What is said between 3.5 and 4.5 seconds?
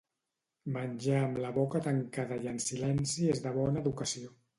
bona educació